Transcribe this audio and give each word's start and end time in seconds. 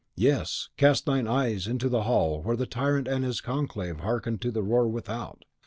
Yes; 0.15 0.69
cast 0.77 1.05
thine 1.05 1.27
eyes 1.27 1.67
into 1.67 1.87
the 1.87 2.01
hall 2.01 2.41
where 2.41 2.55
the 2.55 2.65
tyrant 2.65 3.07
and 3.07 3.23
his 3.23 3.39
conclave 3.39 3.99
hearkened 3.99 4.41
to 4.41 4.49
the 4.49 4.63
roar 4.63 4.87
without! 4.87 5.45